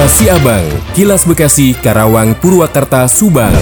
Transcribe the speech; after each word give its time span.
Kilas 0.00 0.16
Siabang, 0.16 0.64
Kilas 0.96 1.22
Bekasi, 1.28 1.76
Karawang, 1.76 2.32
Purwakarta, 2.32 3.04
Subang. 3.04 3.52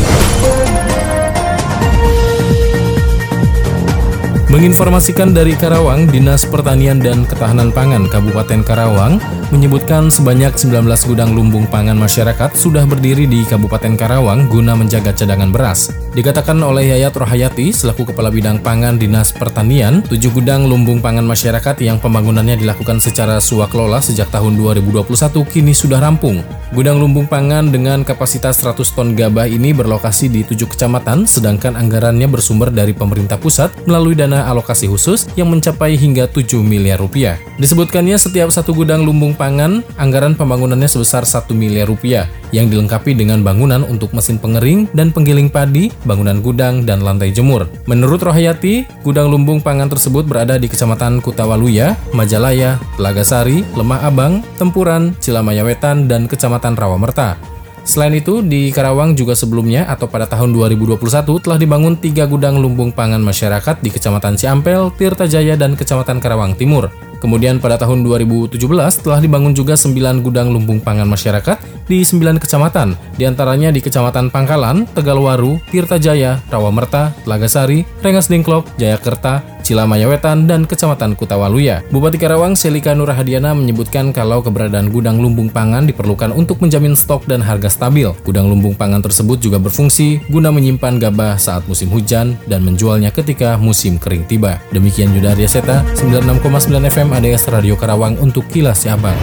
Menginformasikan 4.46 5.34
dari 5.34 5.58
Karawang, 5.58 6.06
Dinas 6.06 6.46
Pertanian 6.46 7.02
dan 7.02 7.26
Ketahanan 7.26 7.74
Pangan 7.74 8.06
Kabupaten 8.06 8.62
Karawang 8.62 9.18
menyebutkan 9.50 10.14
sebanyak 10.14 10.54
19 10.54 10.86
gudang 11.10 11.34
lumbung 11.34 11.66
pangan 11.66 11.98
masyarakat 11.98 12.54
sudah 12.54 12.86
berdiri 12.86 13.26
di 13.26 13.42
Kabupaten 13.42 13.98
Karawang 13.98 14.46
guna 14.46 14.78
menjaga 14.78 15.10
cadangan 15.10 15.50
beras. 15.50 15.90
Dikatakan 16.18 16.58
oleh 16.66 16.90
Yayat 16.90 17.14
Rohayati 17.14 17.70
selaku 17.70 18.10
Kepala 18.10 18.26
Bidang 18.26 18.58
Pangan 18.58 18.98
Dinas 18.98 19.30
Pertanian, 19.30 20.02
tujuh 20.02 20.34
gudang 20.34 20.66
lumbung 20.66 20.98
pangan 20.98 21.22
masyarakat 21.22 21.78
yang 21.78 22.02
pembangunannya 22.02 22.58
dilakukan 22.58 22.98
secara 22.98 23.38
suaklola 23.38 24.02
sejak 24.02 24.26
tahun 24.34 24.58
2021 24.58 25.14
kini 25.46 25.70
sudah 25.70 26.02
rampung. 26.02 26.42
Gudang 26.74 26.98
lumbung 26.98 27.30
pangan 27.30 27.70
dengan 27.70 28.02
kapasitas 28.02 28.58
100 28.66 28.98
ton 28.98 29.14
gabah 29.14 29.46
ini 29.46 29.70
berlokasi 29.70 30.26
di 30.26 30.42
tujuh 30.42 30.66
kecamatan, 30.66 31.22
sedangkan 31.22 31.78
anggarannya 31.78 32.26
bersumber 32.26 32.74
dari 32.74 32.98
pemerintah 32.98 33.38
pusat 33.38 33.70
melalui 33.86 34.18
dana 34.18 34.50
alokasi 34.50 34.90
khusus 34.90 35.30
yang 35.38 35.54
mencapai 35.54 35.94
hingga 35.94 36.26
7 36.26 36.66
miliar 36.66 36.98
rupiah. 36.98 37.38
Disebutkannya 37.62 38.18
setiap 38.18 38.50
satu 38.50 38.74
gudang 38.74 39.06
lumbung 39.06 39.38
pangan, 39.38 39.86
anggaran 39.94 40.34
pembangunannya 40.34 40.90
sebesar 40.90 41.22
1 41.22 41.54
miliar 41.54 41.86
rupiah, 41.86 42.26
yang 42.50 42.72
dilengkapi 42.72 43.12
dengan 43.14 43.44
bangunan 43.44 43.84
untuk 43.84 44.12
mesin 44.16 44.40
pengering 44.40 44.88
dan 44.96 45.10
penggiling 45.12 45.48
padi, 45.48 45.92
bangunan 46.04 46.40
gudang, 46.40 46.84
dan 46.84 47.04
lantai 47.04 47.32
jemur. 47.32 47.68
Menurut 47.84 48.22
Rohayati, 48.24 48.88
gudang 49.04 49.28
lumbung 49.28 49.60
pangan 49.60 49.88
tersebut 49.88 50.24
berada 50.24 50.56
di 50.56 50.66
Kecamatan 50.68 51.20
Kutawaluya, 51.20 51.96
Majalaya, 52.16 52.80
Telagasari, 52.96 53.64
Lemah 53.76 54.08
Abang, 54.08 54.40
Tempuran, 54.56 55.12
Cilamaya 55.20 55.64
Wetan, 55.64 56.08
dan 56.08 56.24
Kecamatan 56.30 56.76
Rawamerta. 56.76 57.58
Selain 57.88 58.12
itu, 58.12 58.44
di 58.44 58.68
Karawang 58.68 59.16
juga 59.16 59.32
sebelumnya 59.32 59.88
atau 59.88 60.04
pada 60.04 60.28
tahun 60.28 60.52
2021 60.52 61.00
telah 61.40 61.56
dibangun 61.56 61.96
tiga 61.96 62.28
gudang 62.28 62.60
lumbung 62.60 62.92
pangan 62.92 63.24
masyarakat 63.24 63.80
di 63.80 63.88
Kecamatan 63.88 64.36
Ciampel, 64.36 64.92
Tirta 64.92 65.24
Jaya, 65.24 65.56
dan 65.56 65.72
Kecamatan 65.72 66.20
Karawang 66.20 66.52
Timur. 66.52 66.92
Kemudian 67.18 67.58
pada 67.58 67.74
tahun 67.74 68.06
2017 68.06 68.58
telah 69.02 69.18
dibangun 69.18 69.52
juga 69.52 69.74
9 69.74 70.22
gudang 70.22 70.54
lumbung 70.54 70.78
pangan 70.78 71.06
masyarakat 71.06 71.58
di 71.90 72.06
9 72.06 72.38
kecamatan, 72.38 72.94
di 73.18 73.24
antaranya 73.26 73.74
di 73.74 73.80
Kecamatan 73.82 74.30
Pangkalan, 74.30 74.86
Tegalwaru, 74.94 75.58
Tirta 75.72 75.98
Jaya, 75.98 76.38
Rawamerta, 76.52 77.16
Telagasari, 77.24 77.82
Rengas 78.04 78.30
Dengklok, 78.30 78.68
Jayakerta, 78.78 79.42
Cilamaya 79.68 80.08
Wetan, 80.08 80.48
dan 80.48 80.64
Kecamatan 80.64 81.12
Kutawaluya. 81.12 81.84
Bupati 81.92 82.16
Karawang 82.16 82.56
Selika 82.56 82.96
Nurhadiana 82.96 83.52
menyebutkan 83.52 84.16
kalau 84.16 84.40
keberadaan 84.40 84.88
gudang 84.88 85.20
lumbung 85.20 85.52
pangan 85.52 85.84
diperlukan 85.84 86.32
untuk 86.32 86.64
menjamin 86.64 86.96
stok 86.96 87.28
dan 87.28 87.44
harga 87.44 87.68
stabil. 87.68 88.08
Gudang 88.24 88.48
lumbung 88.48 88.72
pangan 88.72 89.04
tersebut 89.04 89.36
juga 89.44 89.60
berfungsi 89.60 90.24
guna 90.32 90.48
menyimpan 90.48 90.96
gabah 90.96 91.36
saat 91.36 91.68
musim 91.68 91.92
hujan 91.92 92.40
dan 92.48 92.64
menjualnya 92.64 93.12
ketika 93.12 93.60
musim 93.60 94.00
kering 94.00 94.24
tiba. 94.24 94.56
Demikian 94.72 95.12
Yuda 95.12 95.36
Seta, 95.44 95.84
96,9 96.00 96.88
FM 96.88 97.12
ADS 97.12 97.52
Radio 97.52 97.76
Karawang 97.76 98.16
untuk 98.24 98.48
Kilas 98.48 98.88
Siabang. 98.88 99.20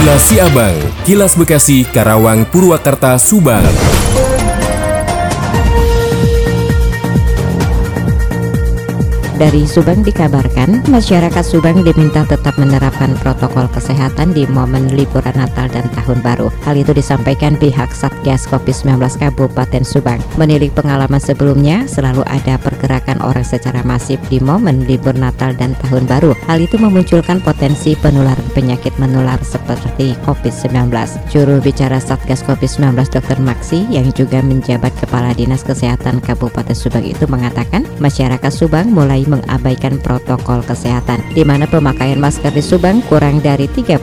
Kilas 0.00 0.22
Siabang, 0.32 0.76
Kilas 1.04 1.36
Bekasi, 1.36 1.84
Karawang, 1.84 2.48
Purwakarta, 2.48 3.20
Subang. 3.20 3.68
Dari 9.40 9.64
Subang 9.64 10.04
dikabarkan, 10.04 10.84
masyarakat 10.92 11.40
Subang 11.40 11.80
diminta 11.80 12.28
tetap 12.28 12.60
menerapkan 12.60 13.16
protokol 13.24 13.72
kesehatan 13.72 14.36
di 14.36 14.44
momen 14.44 14.92
liburan 14.92 15.32
Natal 15.32 15.64
dan 15.72 15.88
Tahun 15.96 16.20
Baru. 16.20 16.52
Hal 16.60 16.76
itu 16.76 16.92
disampaikan 16.92 17.56
pihak 17.56 17.88
Satgas 17.88 18.44
COVID-19 18.52 19.00
Kabupaten 19.00 19.80
Subang. 19.80 20.20
Menilik 20.36 20.68
pengalaman 20.76 21.16
sebelumnya, 21.16 21.88
selalu 21.88 22.20
ada 22.28 22.60
pergerakan 22.60 23.16
orang 23.24 23.40
secara 23.40 23.80
masif 23.80 24.20
di 24.28 24.44
momen 24.44 24.84
libur 24.84 25.16
Natal 25.16 25.56
dan 25.56 25.72
Tahun 25.88 26.04
Baru. 26.04 26.36
Hal 26.44 26.60
itu 26.60 26.76
memunculkan 26.76 27.40
potensi 27.40 27.96
penularan 27.96 28.44
penyakit 28.52 28.92
menular 29.00 29.40
seperti 29.40 30.20
COVID-19. 30.28 30.92
Juru 31.32 31.64
bicara 31.64 31.96
Satgas 31.96 32.44
COVID-19 32.44 32.92
Dr. 33.08 33.40
Maksi 33.40 33.88
yang 33.88 34.12
juga 34.12 34.44
menjabat 34.44 34.92
Kepala 35.00 35.32
Dinas 35.32 35.64
Kesehatan 35.64 36.20
Kabupaten 36.20 36.76
Subang 36.76 37.08
itu 37.08 37.24
mengatakan, 37.24 37.88
masyarakat 38.04 38.52
Subang 38.52 38.92
mulai 38.92 39.29
mengabaikan 39.30 40.02
protokol 40.02 40.66
kesehatan, 40.66 41.22
di 41.30 41.46
mana 41.46 41.70
pemakaian 41.70 42.18
masker 42.18 42.50
di 42.50 42.58
Subang 42.58 42.98
kurang 43.06 43.38
dari 43.38 43.70
30%. 43.70 44.02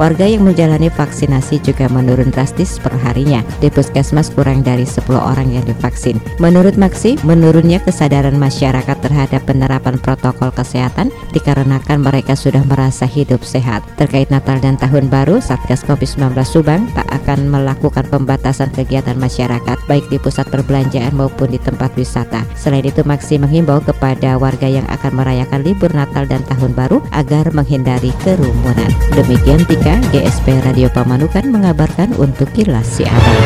Warga 0.00 0.24
yang 0.24 0.48
menjalani 0.48 0.88
vaksinasi 0.88 1.60
juga 1.60 1.92
menurun 1.92 2.32
drastis 2.32 2.80
per 2.80 2.96
harinya. 2.96 3.44
Di 3.60 3.68
puskesmas 3.68 4.32
kurang 4.32 4.64
dari 4.64 4.88
10 4.88 5.04
orang 5.20 5.52
yang 5.52 5.64
divaksin. 5.68 6.16
Menurut 6.40 6.80
Maksi, 6.80 7.16
menurunnya 7.24 7.80
kesadaran 7.80 8.36
masyarakat 8.36 8.96
terhadap 9.00 9.42
penerapan 9.48 9.96
protokol 10.00 10.52
kesehatan 10.52 11.08
dikarenakan 11.32 12.04
mereka 12.04 12.38
sudah 12.38 12.62
merasa 12.64 13.08
hidup 13.08 13.42
sehat. 13.42 13.82
Terkait 13.98 14.28
Natal 14.30 14.60
dan 14.60 14.78
Tahun 14.78 15.08
Baru, 15.10 15.42
Satgas 15.42 15.82
COVID-19 15.84 16.36
Subang 16.46 16.86
tak 16.94 17.08
akan 17.10 17.48
melakukan 17.50 18.06
pembatasan 18.06 18.70
kegiatan 18.70 19.18
masyarakat 19.18 19.76
baik 19.90 20.06
di 20.12 20.20
pusat 20.20 20.46
perbelanjaan 20.52 21.16
maupun 21.16 21.50
di 21.50 21.58
tempat 21.58 21.92
wisata. 21.98 22.46
Selain 22.54 22.84
itu, 22.84 23.02
Maksi 23.06 23.38
menghimbau 23.38 23.78
kepada 23.82 24.38
warga 24.46 24.70
yang 24.70 24.86
akan 24.86 25.12
merayakan 25.18 25.66
libur 25.66 25.90
Natal 25.90 26.30
dan 26.30 26.46
Tahun 26.46 26.70
Baru 26.70 27.02
agar 27.10 27.50
menghindari 27.50 28.14
kerumunan. 28.22 28.90
Demikian 29.18 29.66
Tika, 29.66 29.98
GSP 30.14 30.62
Radio 30.62 30.86
Pamanukan 30.94 31.50
mengabarkan 31.50 32.14
untuk 32.14 32.46
Kilas 32.54 32.86
Siabang. 32.86 33.40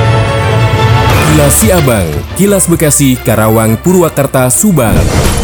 Kilas 1.32 1.54
Siabang, 1.56 2.08
Kilas 2.36 2.68
Bekasi, 2.68 3.16
Karawang, 3.16 3.80
Purwakarta, 3.80 4.52
Subang. 4.52 5.39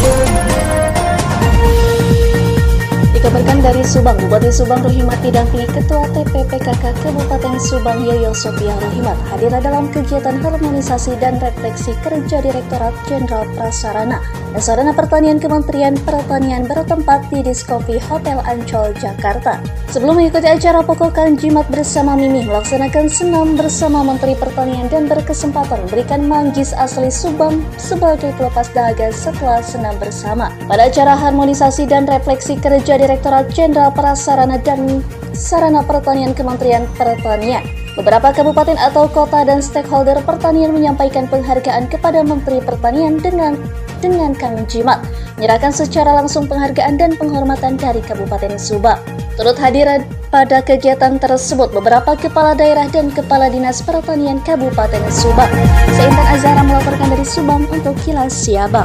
Dikabarkan 3.26 3.58
dari 3.58 3.82
Subang, 3.82 4.14
Bupati 4.22 4.54
Subang 4.54 4.86
Rohimati 4.86 5.34
dan 5.34 5.50
Ketua 5.50 6.06
TPPKK 6.14 6.94
Kabupaten 7.02 7.58
Subang 7.58 8.06
Yoyo 8.06 8.30
Sophia 8.30 8.70
Rohimat 8.78 9.18
hadir 9.34 9.50
dalam 9.50 9.90
kegiatan 9.90 10.38
harmonisasi 10.38 11.18
dan 11.18 11.42
refleksi 11.42 11.90
kerja 12.06 12.38
Direktorat 12.38 12.94
Jenderal 13.10 13.42
Prasarana 13.58 14.22
dan 14.54 14.62
Sarana 14.62 14.94
Pertanian 14.94 15.42
Kementerian 15.42 15.98
Pertanian 16.06 16.70
bertempat 16.70 17.26
di 17.26 17.42
Diskopi 17.42 17.98
Hotel 18.06 18.38
Ancol, 18.46 18.94
Jakarta. 19.02 19.58
Sebelum 19.90 20.22
mengikuti 20.22 20.46
acara 20.46 20.86
pokokan 20.86 21.34
Jimat 21.34 21.66
bersama 21.66 22.14
Mimi 22.14 22.46
melaksanakan 22.46 23.10
senam 23.10 23.58
bersama 23.58 24.06
Menteri 24.06 24.38
Pertanian 24.38 24.86
dan 24.86 25.10
berkesempatan 25.10 25.82
memberikan 25.90 26.30
manggis 26.30 26.70
asli 26.78 27.10
Subang 27.10 27.58
sebagai 27.74 28.30
pelepas 28.38 28.70
dahaga 28.70 29.10
setelah 29.10 29.58
senam 29.66 29.98
bersama. 29.98 30.54
Pada 30.70 30.86
acara 30.86 31.18
harmonisasi 31.18 31.90
dan 31.90 32.06
refleksi 32.06 32.54
kerja 32.54 32.94
Direktorat 32.94 33.15
Direktorat 33.16 33.48
Jenderal 33.56 33.96
Prasarana 33.96 34.60
dan 34.60 35.00
Sarana 35.32 35.80
Pertanian 35.80 36.36
Kementerian 36.36 36.84
Pertanian. 37.00 37.64
Beberapa 37.96 38.28
kabupaten 38.28 38.76
atau 38.76 39.08
kota 39.08 39.40
dan 39.40 39.64
stakeholder 39.64 40.20
pertanian 40.20 40.76
menyampaikan 40.76 41.24
penghargaan 41.24 41.88
kepada 41.88 42.20
Menteri 42.20 42.60
Pertanian 42.60 43.16
dengan 43.16 43.56
dengan 44.04 44.36
Kang 44.36 44.68
Jimat, 44.68 45.00
menyerahkan 45.40 45.72
secara 45.72 46.12
langsung 46.12 46.44
penghargaan 46.44 47.00
dan 47.00 47.16
penghormatan 47.16 47.80
dari 47.80 48.04
Kabupaten 48.04 48.60
Subang. 48.60 49.00
Turut 49.40 49.56
hadir 49.56 49.88
pada 50.28 50.60
kegiatan 50.60 51.16
tersebut 51.16 51.72
beberapa 51.72 52.20
kepala 52.20 52.52
daerah 52.52 52.84
dan 52.92 53.08
kepala 53.08 53.48
dinas 53.48 53.80
pertanian 53.80 54.44
Kabupaten 54.44 55.08
Subang. 55.08 55.48
Seintan 55.96 56.26
Azara 56.36 56.60
melaporkan 56.60 57.08
dari 57.08 57.24
Subang 57.24 57.64
untuk 57.72 57.96
Kilas 58.04 58.36
Siabang. 58.36 58.84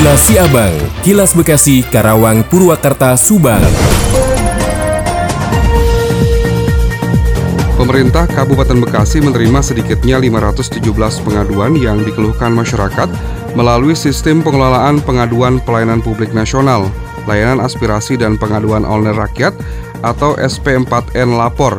Kilas 0.00 0.32
Siabang, 0.32 0.72
Kilas 1.04 1.36
Bekasi, 1.36 1.84
Karawang, 1.84 2.40
Purwakarta, 2.48 3.20
Subang. 3.20 3.60
Pemerintah 7.76 8.24
Kabupaten 8.24 8.80
Bekasi 8.80 9.20
menerima 9.20 9.60
sedikitnya 9.60 10.16
517 10.16 10.80
pengaduan 11.20 11.76
yang 11.76 12.00
dikeluhkan 12.00 12.48
masyarakat 12.48 13.12
melalui 13.52 13.92
sistem 13.92 14.40
pengelolaan 14.40 15.04
pengaduan 15.04 15.60
pelayanan 15.68 16.00
publik 16.00 16.32
nasional, 16.32 16.88
layanan 17.28 17.60
aspirasi 17.60 18.16
dan 18.16 18.40
pengaduan 18.40 18.88
online 18.88 19.20
rakyat 19.20 19.52
atau 20.00 20.32
SP4N 20.40 21.36
Lapor. 21.36 21.76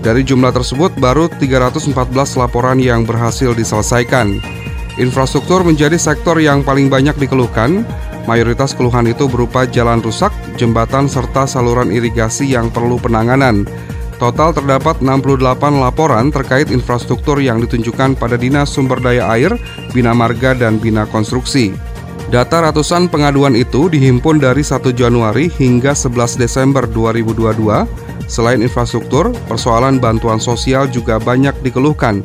Dari 0.00 0.24
jumlah 0.24 0.56
tersebut 0.56 0.96
baru 0.96 1.28
314 1.36 1.92
laporan 2.40 2.80
yang 2.80 3.04
berhasil 3.04 3.52
diselesaikan. 3.52 4.57
Infrastruktur 4.98 5.62
menjadi 5.62 5.94
sektor 5.94 6.34
yang 6.42 6.66
paling 6.66 6.90
banyak 6.90 7.14
dikeluhkan. 7.14 7.86
Mayoritas 8.26 8.74
keluhan 8.74 9.06
itu 9.06 9.30
berupa 9.30 9.64
jalan 9.64 10.02
rusak, 10.02 10.34
jembatan, 10.58 11.06
serta 11.06 11.46
saluran 11.46 11.94
irigasi 11.94 12.52
yang 12.52 12.68
perlu 12.68 12.98
penanganan. 12.98 13.64
Total 14.18 14.50
terdapat 14.50 14.98
68 14.98 15.38
laporan 15.78 16.34
terkait 16.34 16.74
infrastruktur 16.74 17.38
yang 17.38 17.62
ditunjukkan 17.62 18.18
pada 18.18 18.34
Dinas 18.34 18.74
Sumber 18.74 18.98
Daya 18.98 19.30
Air, 19.30 19.54
Bina 19.94 20.10
Marga, 20.10 20.58
dan 20.58 20.82
Bina 20.82 21.06
Konstruksi. 21.06 21.70
Data 22.28 22.60
ratusan 22.60 23.08
pengaduan 23.08 23.56
itu 23.56 23.86
dihimpun 23.86 24.42
dari 24.42 24.60
1 24.60 24.90
Januari 24.92 25.48
hingga 25.48 25.94
11 25.94 26.36
Desember 26.36 26.84
2022 26.84 28.08
Selain 28.28 28.60
infrastruktur, 28.60 29.32
persoalan 29.48 29.96
bantuan 29.96 30.36
sosial 30.36 30.84
juga 30.92 31.16
banyak 31.16 31.56
dikeluhkan. 31.64 32.20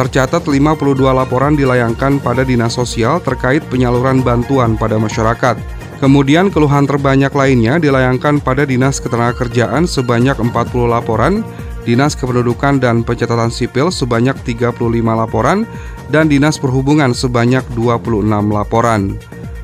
Tercatat 0.00 0.48
52 0.48 0.96
laporan 1.12 1.52
dilayangkan 1.52 2.24
pada 2.24 2.40
Dinas 2.40 2.72
Sosial 2.72 3.20
terkait 3.20 3.60
penyaluran 3.68 4.24
bantuan 4.24 4.72
pada 4.80 4.96
masyarakat. 4.96 5.60
Kemudian 6.00 6.48
keluhan 6.48 6.88
terbanyak 6.88 7.28
lainnya 7.36 7.76
dilayangkan 7.76 8.40
pada 8.40 8.64
Dinas 8.64 8.96
Ketenagakerjaan 8.96 9.84
sebanyak 9.84 10.40
40 10.40 10.88
laporan, 10.88 11.44
Dinas 11.84 12.16
Kependudukan 12.16 12.80
dan 12.80 13.04
Pencatatan 13.04 13.52
Sipil 13.52 13.92
sebanyak 13.92 14.40
35 14.40 14.80
laporan, 15.04 15.68
dan 16.08 16.32
Dinas 16.32 16.56
Perhubungan 16.56 17.12
sebanyak 17.12 17.68
26 17.76 18.24
laporan. 18.48 19.20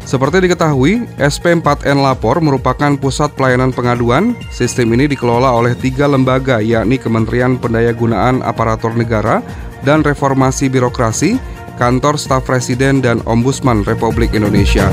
Seperti 0.06 0.38
diketahui, 0.38 1.02
SP4N 1.18 1.98
Lapor 1.98 2.38
merupakan 2.38 2.94
pusat 2.94 3.34
pelayanan 3.34 3.74
pengaduan. 3.74 4.38
Sistem 4.54 4.94
ini 4.94 5.10
dikelola 5.10 5.50
oleh 5.50 5.74
tiga 5.74 6.06
lembaga 6.06 6.62
yakni 6.62 6.94
Kementerian 6.94 7.58
Pendayagunaan 7.58 8.38
Aparatur 8.44 8.94
Negara 8.94 9.42
dan 9.86 10.02
Reformasi 10.02 10.66
Birokrasi, 10.66 11.38
Kantor 11.78 12.18
Staf 12.18 12.42
Presiden 12.50 12.98
dan 12.98 13.22
Ombudsman 13.22 13.86
Republik 13.86 14.34
Indonesia. 14.34 14.90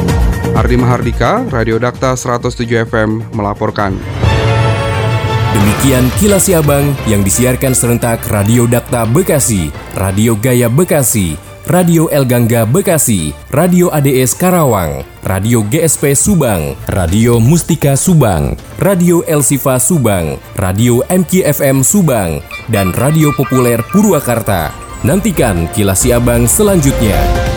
Ardi 0.54 0.78
Mahardika, 0.78 1.42
Radio 1.50 1.82
Dakta 1.82 2.14
107 2.14 2.86
FM 2.86 3.26
melaporkan. 3.34 3.98
Demikian 5.58 6.06
kilas 6.22 6.46
Abang 6.54 6.94
yang 7.10 7.26
disiarkan 7.26 7.74
serentak 7.74 8.22
Radio 8.30 8.70
Dakta 8.70 9.10
Bekasi, 9.10 9.74
Radio 9.98 10.38
Gaya 10.38 10.70
Bekasi, 10.70 11.40
Radio 11.64 12.12
El 12.12 12.28
Gangga 12.28 12.68
Bekasi, 12.68 13.32
Radio 13.48 13.88
ADS 13.88 14.36
Karawang, 14.36 15.08
Radio 15.24 15.64
GSP 15.64 16.12
Subang, 16.12 16.76
Radio 16.92 17.40
Mustika 17.40 17.96
Subang, 17.96 18.60
Radio 18.76 19.24
El 19.24 19.40
Sifa 19.48 19.80
Subang, 19.80 20.36
Radio 20.60 21.00
MKFM 21.08 21.80
Subang, 21.80 22.44
dan 22.68 22.92
Radio 22.92 23.32
Populer 23.40 23.80
Purwakarta. 23.96 24.83
Nantikan 25.04 25.68
kilas 25.76 26.08
Abang 26.08 26.48
selanjutnya. 26.48 27.53